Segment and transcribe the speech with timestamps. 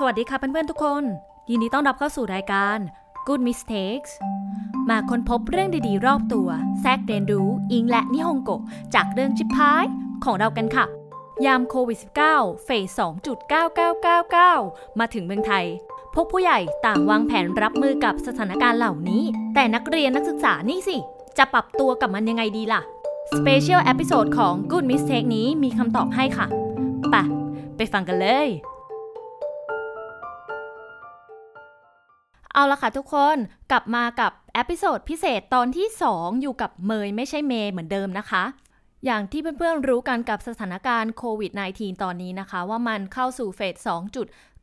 [0.00, 1.04] สวัสดีค่ะเพื่อนๆทุกคน
[1.50, 2.78] ยินดีต้อนรับเข้าสู่รายการ
[3.26, 4.12] Good Mistakes
[4.88, 6.48] มาค้นพบเรื่องดีๆ รอบตัว
[6.80, 8.50] แทรกเรียนรู้อิงและนิฮงโก
[8.94, 9.84] จากเรื่องชิปพาย
[10.24, 10.84] ของเรากันค่ะ
[11.46, 11.98] ยามโควิด
[12.30, 12.68] -19 เฟ
[12.98, 13.00] ส
[13.78, 15.64] 2.9999 มาถึงเมืองไทย
[16.14, 19.22] พวกผู้ใหญ่ต่างวางแผนรับมือกับสถานการณ์เหล่านี้
[19.54, 20.96] แต่นักเรียนนักศึกษานี่สิ
[21.38, 22.80] จะปรับตัวกับมันยังไงดีล่ะ
[23.36, 26.46] Special Episode ของ Good Mistake นี้มีคำตอบให้ค่ะ
[27.10, 27.22] ปะ
[27.76, 28.50] ไปฟังกันเลย
[32.58, 33.36] เอาละค่ะทุกคน
[33.70, 38.44] กลับมากับ episode พิเศษตอนที่ 2 อยู่กับเมยไม่ใช่เมย์เหมือนเดิมนะคะ
[39.04, 43.88] อย่างที่เพื่อนๆรู้กันกับสถานการณ์โควิด -19 ตอนนี้นะคะ ว่ามันเข้าสู่เฟส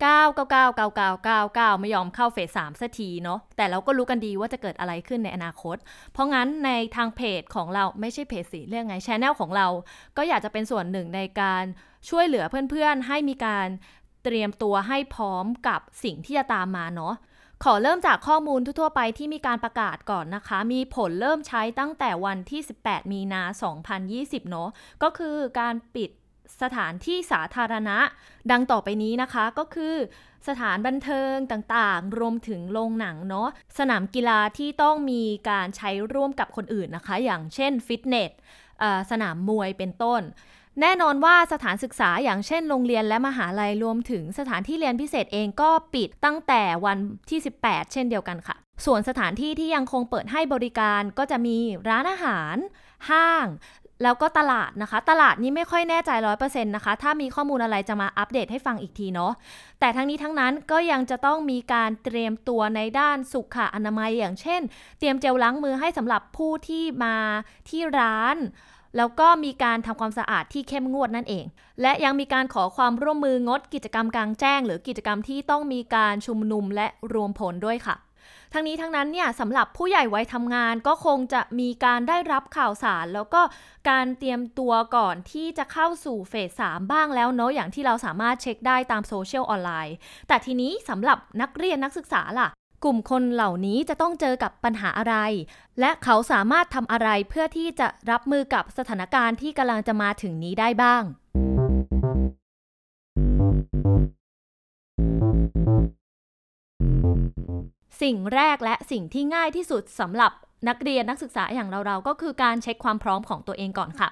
[0.04, 5.78] 2.9999999 ไม่ยอมเข้าเฟส3สักทีเนาะแต่เราก็รู้กันดีว่าจะเกิดอะไรขึ้นในอนาคต
[6.14, 9.68] เพราะงั้นในทางเพจของเราไม่ใช่เพจสิเรียกไง channel ของเรา
[10.18, 11.64] ก็อยากจะเป็นส่วนหนึ่งในการ
[12.10, 13.68] ช่วยเหลือเพื่อนๆให้มีการ
[14.24, 17.16] เตรียมตัวให้พร้อมกับสิ่งที่จะตามมาเนาะ
[17.70, 23.42] ขอเริ่มจากข้อมูลทั่วไปที่มีการประกาศก่อนนะคะ มีผลเริ่มใช้ตั้งแต่วันที่ 18 มีนา
[23.96, 24.70] 2020 เนาะ
[25.04, 26.10] ก็คือการปิด
[26.62, 27.98] สถานที่สาธารณะ
[28.52, 29.96] ดังต่อไปนี้นะคะก็คือ
[30.48, 33.50] สถานบันเทิงต่างๆ รวมถึงโรงหนังเนาะ
[33.80, 38.32] สนามกีฬาที่ต้องมีการใช้ร่วมกับคนอื่นนะคะ อย่างเช่นฟิตเนส
[39.12, 40.22] สนามมวยเป็นต้น
[40.82, 46.98] แน่นอนว่าสถานศึกษาอย่างเช่นโรงเรียนและมหาลัยรวมถึงสถานที่เรียนพิเศษเองก็ปิดตั้งแต่วัน
[47.30, 51.58] ที่ 18 เช่นเดียวกันค่ะ ส่วนสถานที่ที่ยังคงเปิดให้บริการก็จะมี
[51.90, 52.56] ร้านอาหาร
[53.10, 53.48] ห้าง
[54.04, 59.34] แล้วก็ตลาดนะคะ ตลาดนี้ไม่ค่อยแน่ใจร้อยเปอร์เซ็นต์นะคะ ถ้ามีข้อมูลอะไรจะมาอัปเดตให้ฟังอีกทีเนาะ
[59.80, 64.62] แต่ทั้งนี้ทั้งนั้นก็ยังจะต้องมีการเตรียมตัวในด้านสุขอนามัยอย่างเช่น
[65.00, 67.18] เตรียมเจลล้างมือให้สำหรับผู้ที่มา
[67.70, 68.38] ที่ร้าน
[68.98, 71.46] แล้วก็มีการทำความสะอาดที่เข้มงวดนั่นเอง
[71.82, 77.98] และยังมีการขอความร่วมมืองดกิจกรรมกลางแจ้ง หรือกิจกรรมที่ต้องมีการชุมนุมและรวมพลด้วยค่ะ
[78.54, 83.42] ทั้งนี้ทั้งนั้นเนี่ยสำหรับผู้ใหญ่วัยทำงานก็คงจะมีการได้รับข่าวสาร แล้วก็
[83.90, 89.96] การเตรียมตัวก่อนที่จะเข้าสู่เฟส3บ้างแล้วเนาะอย่างที่เราสามารถเช็คได้ตามโซเชียลออนไลน์
[90.28, 92.48] แต่ทีนี้สำหรับนักเรียนนักศึกษาล่ะ
[92.86, 95.16] กลุ่มคนเหล่านี้จะต้องเจอกับปัญหาอะไร
[95.80, 101.04] และเขาสามารถทำอะไรเพื่อที่จะรับมือกับสถานการณ์ที่กำลังจะมาถึงนี้ได้บ้าง
[108.02, 110.32] สิ่งแรกและสิ่งที่ง่ายที่สุดสำหรับ
[110.68, 114.10] นักเรียนนักศึกษาอย่างเราๆ ก็คือการเช็คความพร้อมของตัวเองก่อนค่ะ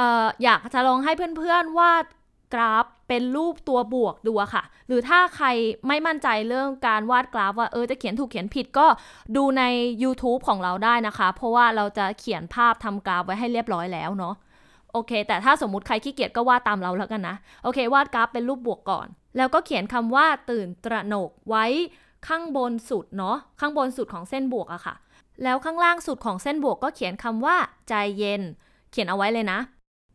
[0.00, 2.04] อออยากจะลองให้เพื่อนๆวาด
[2.54, 5.46] กราฟเป็นรูปตัวบวกดูค่ะ หรือถ้าใคร
[5.88, 8.86] ไม่มั่นใจเรื่องการวาดกราฟว่าเออจะเขียนถูกเขียนผิดก็
[9.36, 9.62] ดูใน
[10.02, 14.34] YouTube ของเราได้นะคะ เพราะว่าเราจะเขียนภาพทำกราฟไว้ให้เรียบร้อยแล้วเนาะ
[14.92, 21.64] โอเค แต่ถ้าสมมุติใครขี้เกียจก็วาดตามเราแล้วกันนะ โอเค วาดกราฟเป็นรูปบวกก่อน แล้วก็เขียนคำว่าตื่นตระหนกไว้
[22.28, 24.94] ข้างบนสุดเนาะข้างบนสุดของเส้นบวกอะค่ะ
[25.42, 27.56] แล้วข้างล่างสุดของเส้นบวกก็เขียนคำว่า
[27.88, 28.42] ใจเย็น
[28.90, 29.58] เขียนเอาไว้เลยนะ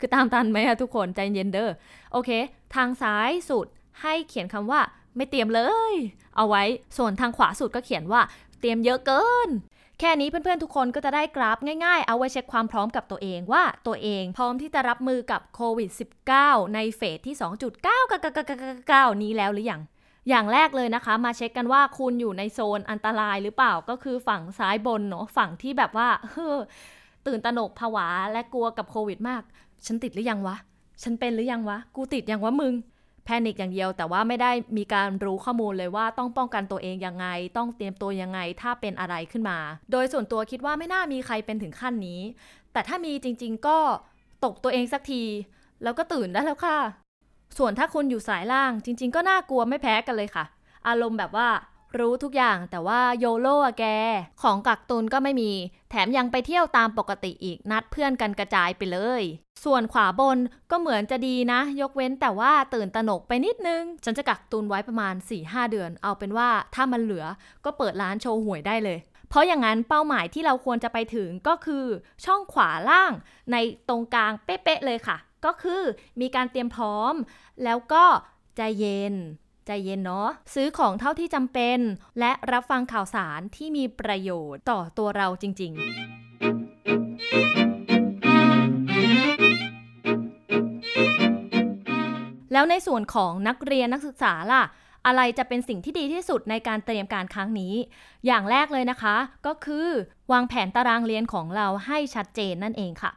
[0.01, 1.69] คือตามตันไหมอะทุกคนใจเย็นเด้อ
[2.12, 2.29] โอเค
[2.75, 3.67] ทางซ้ายสุด
[4.01, 4.81] ให้เขียนคำว่า
[5.16, 5.94] ไม่เตรียมเลย
[6.35, 6.63] เอาไว้
[6.97, 8.22] ส่วนทางขวาสุดก็เขียนว่า
[8.59, 9.50] เตรียมเยอะเกิน
[10.00, 15.90] แค่นี้เพื่อนๆทุกคนก็จะได้กราฟง่ายๆ เอาไว้เช็คความพร้อมกับตัวเองว่าตัวเองพร้อมที่จะรับมือกับโควิด
[16.31, 17.35] -19 ในเฟสที่
[18.09, 19.81] 2.9นี้แล้วหรือยัง
[20.29, 26.57] อย่างแรกเลยนะคะ มาเช็คกันว่าคุณอยู่ในโซนอันตรายหรือเปล่าก็คือฝั่งซ้ายบนเนาะฝั่งที่แบบว่าเฮ้อ
[27.28, 29.44] ตื่นตระหนกผวาและกลัวกับโควิดมาก
[29.85, 30.55] ฉันติดหรือยังวะ
[31.03, 32.73] ฉันเป็นหรือยังวะ กูติดยังวะมึง
[33.25, 37.27] แพนิคอย่างเดียว แต่ว่าไม่ได้มีการรู้ข้อมูลเลยว่าต้องป้องกันตัวเองยังไง
[37.57, 39.57] ต้องเตรียมตัวยังไง ถ้าเป็นอะไรขึ้นมา
[39.91, 42.21] โดยส่วนตัวคิดว่าไม่น่ามีใครเป็นถึงขั้นนี้
[42.73, 43.77] แต่ถ้ามีจริง ๆ ก็
[44.43, 45.23] ตกตัวเองสักที
[45.83, 46.77] แล้วก็ตื่นได้แล้วค่ะ
[47.57, 50.45] ส่วนถ้าคุณอยู่สายล่างจริง ๆ ก็น่ากลัวไม่แพ้กันเลยค่ะ
[50.87, 51.47] อารมณ์แบบว่า
[52.00, 53.85] รู้ทุกอย่างแต่ว่าโยโล่อะแก
[54.41, 55.52] ของกักตุนก็ไม่มี
[55.90, 59.24] แถมยังไปเที่ยวตามปกติอีกนัดเพื่อนกันกระจายไปเลย
[59.63, 60.38] ส่วนขวาบน
[60.72, 67.26] ก็เหมือนจะดีนะ ยกเว้นแต่ว่าตื่นตระหนกไปนิดนึง ฉันจะกักตุนไว้ประมาณ 4-5 เดือน เอาเป็นว่าถ้ามันเหลือ
[67.66, 68.99] ก็เปิดร้านโชว์หวยได้เลย
[69.29, 71.85] เพราะอย่างนั้นเป้าหมายที่เราควรจะไปถึงก็คือ
[72.26, 73.11] ช่องขวาล่าง
[73.52, 73.55] ใน
[73.90, 75.82] ตรงกลางเป๊ะๆเลยค่ะ ก็คือ
[76.22, 77.14] มีการเตรียมพร้อม
[77.64, 78.03] แล้วก็
[78.58, 79.16] ใจเย็น
[79.72, 81.79] ใจเย็นเนาะซื้อของเท่าที่จำเป็น
[82.20, 85.79] และรับฟังข่าวสารที่มีประโยชน์ต่อตัวเราจริง ๆ
[92.53, 94.64] แล้วในส่วนของนักเรียนนักศึกษาล่ะ
[95.06, 97.73] อะไรจะเป็นสิ่งที่ดีที่สุดในการเตรียมการครั้งนี้
[98.26, 99.16] อย่างแรกเลยนะคะ
[99.46, 99.88] ก็คือ
[100.32, 103.12] วางแผนตารางเรียนของเราให้ชัดเจนนั่นเองค่ะ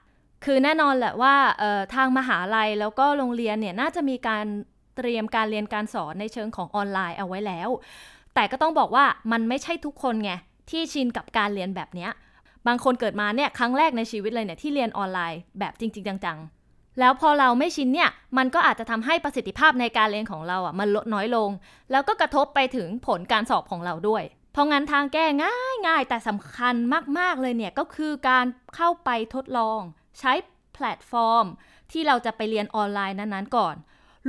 [0.45, 1.35] คือแน่นอนแหละว่า
[1.95, 4.47] ทางมหาลัยแล้วก็โรงเรียนเนี่ยน่าจะมีการ
[4.96, 7.69] เตรียมการเรียนการสอนในเชิงของออนไลน์เอาไว้แล้ว
[8.35, 10.32] แต่ก็ต้องบอกว่ามันไม่ใช่ทุกคนไง
[10.70, 12.08] ที่ชินกับการเรียนแบบนี้
[12.67, 21.50] บางคนเกิดมาเนี่ยครั้งแรกในชีวิตเลยเนี่ยที่เรียนออนไลน์แบบจริง ๆ จังๆ แล้วพอเราไม่ชินเนี่ยมันก็อาจจะทำให้ประสิทธิภาพในการเรียนของเราอะมันลดน้อยลง
[21.91, 26.75] แล้วก็กระทบไปถึงผลการสอบของเราด้วย เพราะงั้นทางแก้ง่ายง่ายแต่สำคัญ
[27.19, 28.46] มากๆเลยเนี่ยก็คือการ
[28.76, 29.81] เข้าไปทดลอง
[30.19, 30.32] ใช้
[30.75, 31.46] แพลตฟอร์ม
[31.93, 33.75] ที่เราจะไปเรียนออนไลน์นั้นๆก่อน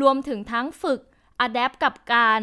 [0.01, 1.01] รวมถึงทั้งฝึก
[1.41, 2.41] อัดแอปกับการ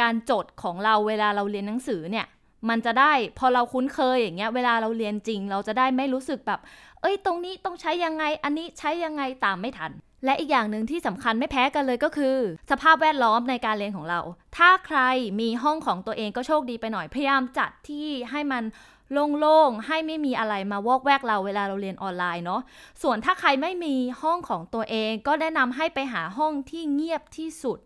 [0.00, 2.26] การจดของเราเวลาเราเรียนหนังสือเนี่ย
[2.68, 6.60] มันจะได้พอเราคุ้นเคยอย่างเงี้ยเวลาเราเรียนจริง เราจะได้ไม่รู้สึกแบบ
[7.00, 9.92] เอ้ยตรงนี้ต้องใช้ยังไง อันนี้ใช้ยังไงตามไม่ทัน
[10.24, 12.36] และอีกอย่างหนึ่งที่สำคัญไม่แพ้กันเลยก็คือ
[12.70, 14.20] สภาพแวดล้อมในการเรียนของเรา
[14.56, 14.98] ถ้าใคร
[15.40, 18.62] มีห้องของตัวเองก็โชคดีไปหน่อยพยายามจัดที่ให้มัน
[19.12, 22.60] โล่งๆ ให้ไม่มีอะไรมาวอกแวกเราเวลาเราเรียนออนไลน์เนาะ
[23.02, 27.78] ส่วนถ้าใครไม่มีห้องของตัวเองก็แนะนำให้ไปหาห้องที่เงียบที่สุด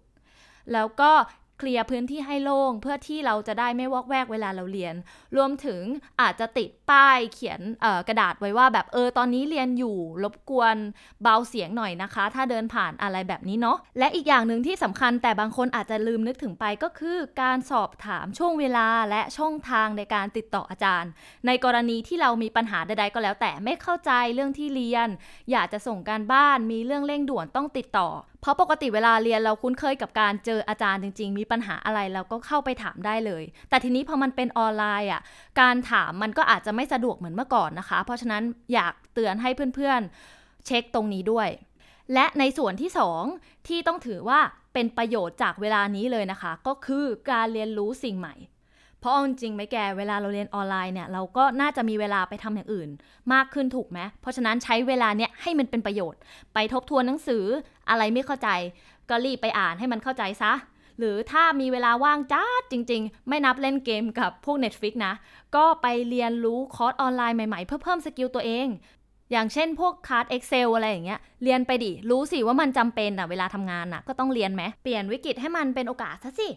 [0.72, 1.12] แล้วก็
[1.58, 4.94] เคลียร์พื้นที่ให้โล่งเพื่อที่เราจะได้ไม่วอกแวกเวลาเราเรียน
[5.36, 5.80] รวมถึง
[6.20, 7.60] อาจจะติดป้ายเขียน
[8.08, 10.76] กระดาษไว้ว่าแบบเออตอนนี้เรียนอยู่รบกวน
[11.22, 21.10] เบาเสียงหน่อยนะคะ ถ้าเดินผ่านอะไรแบบนี้เนาะและอีกอย่างหนึ่งที่สำคัญแต่บางคนอาจจะลืมนึกถึงไปก็คือการสอบถามช่วงเวลาและช่องทางในการติดต่ออาจารย์
[21.46, 25.08] ในกรณีที่เรามีปัญหาใดๆก็แล้วแต่ไม่เข้าใจเรื่องที่เรียน
[25.50, 28.10] อยากจะส่งการบ้านมีเรื่องเร่งด่วนต้องติดต่อ
[28.42, 35.22] เพราะปกติเวลาเรียนเราคุ้นเคยกับการเจออาจารย์จริง ๆ มีปัญหาอะไรเราก็เข้าไปถามได้เลย แต่ทีนี้พอมันเป็นออนไลน์อะ
[35.60, 38.42] การถามมันก็อาจจะไม่สะดวกเหมือนเมื่อก่อนนะคะ เพราะฉะนั้น
[38.74, 41.48] อยากเตือนให้เพื่อนๆ เช็คตรงนี้ด้วย
[42.14, 42.90] และในส่วนที่
[43.28, 44.40] 2 ที่ต้องถือว่า
[44.74, 48.34] เป็นประโยชน์จากเวลานี้เลยนะคะ ก็คือการเรียนรู้สิ่งใหม่
[49.00, 52.90] เพราะจริงไหมแกเวลาเราเรียนออนไลน์เนี่ยเราก็น่าจะมีเวลาไปทำอย่างอื่น
[53.32, 56.20] มากขึ้นถูกไหมเพราะฉะนั้นใช้เวลาเนี่ยให้มันเป็นประโยชน์
[56.54, 57.44] ไปทบทวนหนังสือ
[57.90, 58.48] อะไรไม่เข้าใจ
[59.10, 60.52] ก็รีบไปอ่านให้มันเข้าใจซะ
[60.98, 65.14] หรือถ้ามีเวลาว่างจ้าจริง ๆ ไม่นับเล่นเกมกับพวก Netflix นะ
[65.56, 68.68] ก็ไปเรียนรู้คอร์สออนไลน์ใหม่ๆ เพื่อเพิ่ม skill ตัวเอง
[69.32, 76.50] อย่างเช่นพวกคาร์ด Excel อะไรอย่างเงี้ย เรียนไปดิ รู้สิว่ามันจำเป็นอะเวลาทำงานอะก็ต้องเรียนไหม เปลี่ยนวิกฤตให้มันเป็นโอกาสซะสิ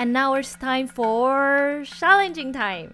[0.00, 2.90] And now it's time for challenging time.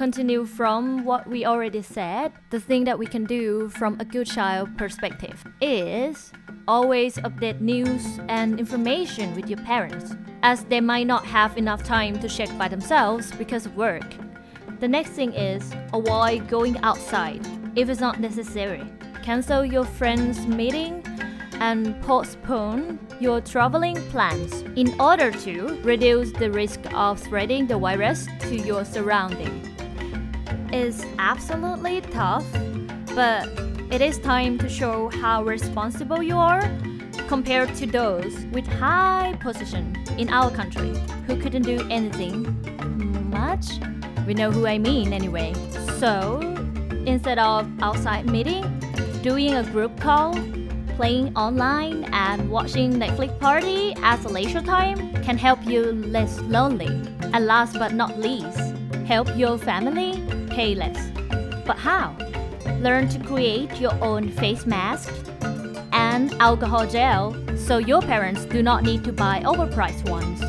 [0.00, 2.32] Continue from what we already said.
[2.48, 6.32] The thing that we can do from a good child perspective is
[6.66, 12.18] always update news and information with your parents, as they might not have enough time
[12.20, 14.14] to check by themselves because of work.
[14.78, 18.90] The next thing is avoid going outside if it's not necessary.
[19.22, 21.04] Cancel your friend's meeting
[21.60, 28.26] and postpone your traveling plans in order to reduce the risk of spreading the virus
[28.48, 29.69] to your surrounding.
[30.72, 32.46] It's absolutely tough,
[33.16, 33.48] but
[33.90, 36.62] it is time to show how responsible you are
[37.26, 40.96] compared to those with high position in our country
[41.26, 42.44] who couldn't do anything
[43.30, 43.66] much.
[44.28, 45.54] We know who I mean anyway.
[45.98, 46.38] So,
[47.04, 48.62] instead of outside meeting,
[49.22, 50.34] doing a group call
[50.94, 56.86] playing online and watching Netflix party as a leisure time can help you less lonely.
[57.32, 58.74] And last but not least,
[59.06, 60.22] help your family
[60.60, 62.14] But how?
[62.80, 65.10] Learn to create your own face mask
[65.90, 70.42] and alcohol gel so your parents do not need to buy overpriced ones.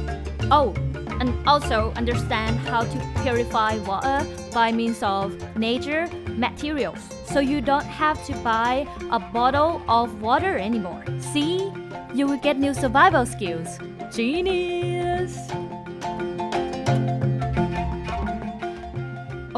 [0.51, 0.73] Oh,
[1.21, 7.85] and also understand how to purify water by means of nature materials so you don't
[7.85, 11.05] have to buy a bottle of water anymore.
[11.19, 11.71] See?
[12.13, 13.79] You will get new survival skills.
[14.11, 15.00] Genius!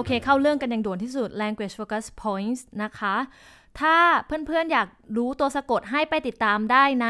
[0.06, 3.16] เคเข้าเรื่องกันอย่างด่วนที่สุด language focus points นะคะ
[3.80, 3.96] ถ้า
[4.26, 7.08] เพื่อนๆอยากรู้ตัวสะกดให้ไปติดตามได้ใน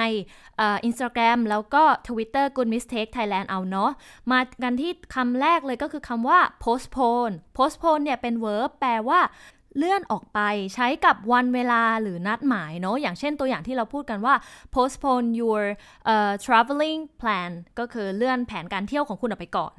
[0.59, 3.91] อินสตาแกรมแล้วก็ Twitter Good Mistake Thailand เอาเนาะ
[4.31, 9.19] มากันที่คำแรกเลยก็คือคำว่า postpone postpone เนี่ยเป็น verb แปลว่า
[9.77, 10.39] เลื่อนออกไป
[10.75, 14.35] ใช้กับวันเวลาหรือนัดหมายเนาะอย่างเช่นตัวอย่างที่เราพูดกันว่า
[14.75, 15.61] postpone your
[16.13, 19.73] uh, traveling plan ก็คือเลื่อนแผนการเที่ยวของคุณออกไปก่อน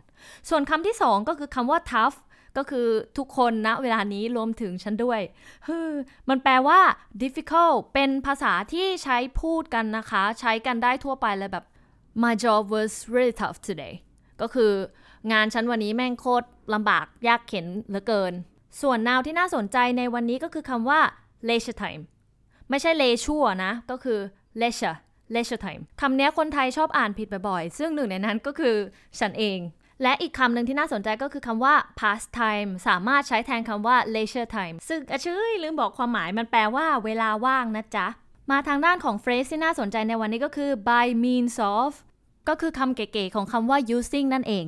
[0.48, 2.16] ส่วนคำที่สองก็คือคำว่า tough
[2.56, 2.86] ก็คือ
[3.18, 5.20] ทุกคนณนะเวลานี้รวมถึงฉันด้วย
[6.28, 6.80] มันแปลว่า
[7.22, 11.64] difficult เป็นภาษาที่ใช้พูดกันนะคะ ใช้กันได้ทั่วไปเลยแบบ
[12.22, 13.94] my job was really tough today
[14.40, 14.72] ก็คือ
[15.32, 18.32] งานฉันวันนี้แม่งโคตรลำบากยากเข็นเหลือเกิน
[18.80, 21.00] ส่วน now ที่น่าสนใจในวันนี้ก็คือคำว่า
[21.48, 22.02] leisure time
[22.70, 24.18] ไม่ใช่ leisure นะ ก็คือ
[24.60, 24.96] leisure
[25.34, 28.76] leisure time คำนี้คนไทยชอบอ่านผิดบ่อยๆ ซึ่งหนึ่งในนั้นก็คือ
[29.20, 29.58] ฉันเอง
[30.04, 38.06] และอีกคำหนึ่งที่น่าสนใจก็คือคำว่า past time สามารถใช้แทนคำว่า leisure time ซึ่งอชื่อลืมบอกความหมายมันแปลว่าเวลาว่างนะจ๊ะ
[38.50, 41.90] มาทางด้านของ phrase ที่น่าสนใจในวันนี้ก็คือ by means of
[42.48, 44.64] ก็คือคำเก๋ๆของคำว่า using นั่นเอง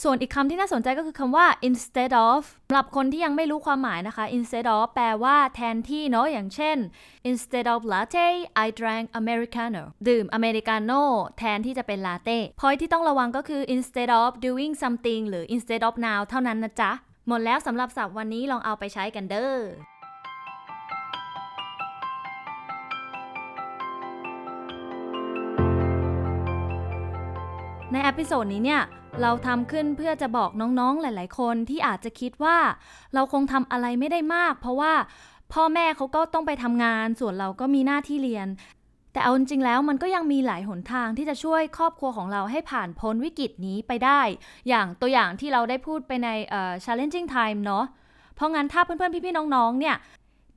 [0.00, 6.76] ส่วนอีกคำที่น่าสนใจก็คือคำว่า instead of สำหรับคนที่ยังไม่รู้ความหมายนะคะ instead of แปลว่าแทนที่เนาะอย่างเช่น
[7.30, 8.28] instead of latte
[8.64, 11.02] I drank americano ดื่มอเมริกาโน่
[11.38, 16.90] แทนที่จะเป็นลาเต้ point ที่ต้องระวังก็คือ instead of doing something หรือ instead of now เท่านั้นนะจ๊ะ
[17.28, 19.56] หมดแล้วสำหรับศัพท์วันนี้ลองเอาไปใช้กันเด้อ
[27.92, 28.82] ใน episode นี้เนี่ย
[29.20, 32.58] เราทำขึ้นเพื่อจะบอกน้องๆหลาย ๆ คนที่อาจจะคิดว่า
[33.14, 34.92] เราคงทำอะไรไม่ได้มาก เพราะว่า
[35.52, 38.48] พ่อแม่เขาก็ต้องไปทำงาน ส่วนเราก็มีหน้าที่เรียน
[39.12, 44.20] แต่เอาจริงๆแล้วมันก็ยังมีหลายหนทางที่จะช่วยครอบครัวของเราให้ผ่านพ้นวิกฤตนี้ไปได้
[44.68, 47.84] อย่างตัวอย่างที่เราได้พูดไปในเอ่อ challenging time เนาะ
[48.34, 49.96] เพราะงั้นถ้าเพื่อนๆพี่ๆน้องๆเนี่ย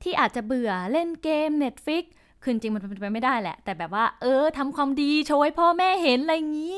[0.02, 2.04] ที่อาจจะเบื่อเล่นเกม Netflix
[2.42, 6.76] คือจริงมันเป็นไปไม่ได้แหละ แต่แบบว่า เออทำความดีโชว์ให้พ่อแม่เห็นอะไรงี้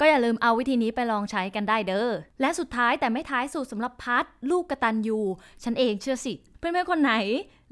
[0.00, 2.10] ก็อย่าลืมเอาวิธีนี้ไปลองใช้กันได้เด้อ
[2.40, 5.18] และสุดท้ายแต่ไม่ท้ายสุดสำหรับพรรคลูกกตัญญู
[5.64, 7.14] ฉันเองเชื่อสิ เพื่อนๆคนไหน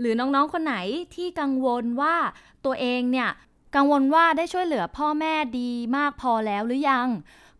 [0.00, 0.76] หรือน้องๆคนไหน
[1.14, 2.16] ที่กังวลว่า
[2.64, 3.30] ตัวเองเนี่ย
[3.76, 7.08] กังวลว่าได้ช่วยเหลือพ่อแม่ดีมากพอแล้วหรือยัง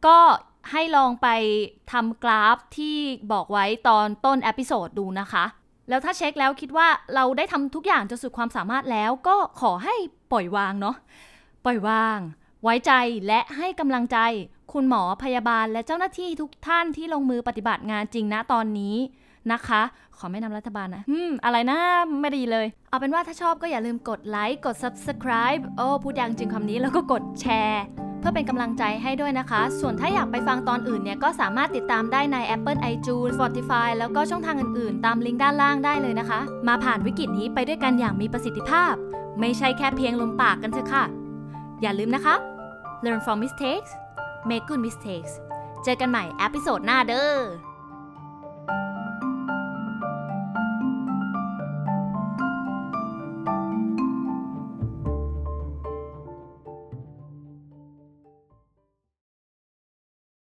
[0.07, 0.19] ก็
[0.71, 1.29] ให้ลองไป
[1.93, 2.97] ทำกราฟที่
[3.33, 5.45] บอกไว้ตอนต้น episode ดูนะคะ
[5.89, 9.95] แล้วถ้าเช็คแล้วคิดว่าเราได้ทำทุกอย่างจนสุดความสามารถแล้วก็ขอให้
[10.33, 10.97] ปล่อยวางเนาะ
[11.65, 12.19] ปล่อยวาง
[12.63, 12.93] ไว้ใจ
[13.27, 14.19] และให้กำลังใจ
[14.75, 18.97] คุณหมอพยาบาลและเจ้าหน้าที่ทุกท่านที่ลงมือปฏิบัติงานจริงนะตอนนี้
[19.53, 19.83] นะคะ
[20.17, 21.79] ขอไม่นำรัฐบาลนะ อืม อะไรนะ
[22.21, 27.83] ไม่ดีเลย เอาเป็นว่าถ้าชอบก็อย่าลืมกดไลค์ กด subscribe โอ้พูดยังจริงคำนี้แล้วก็กดแชร์
[28.21, 38.95] เพื่อเป็นกำลังใจให้ด้วยนะคะ ส่วนถ้าอยากไปฟังตอนอื่นเนี่ย ก็สามารถติดตามได้ใน Apple iTunes Spotify แล้วก็ช่องทางอื่นๆ ตามลิงก์ด้านล่างได้เลยนะคะ มาผ่านวิกฤตนี้ไปด้วยกันอย่างมีประสิทธิภาพ
[39.41, 41.05] ไม่ใช่แค่เพียงลมปากกันเถอะค่ะ
[41.83, 42.35] อย่าลืมนะคะ
[43.05, 43.93] learn from mistakes
[44.51, 45.33] make good mistakes
[45.85, 47.39] เจอกันใหม่ episode หน้าเด้อ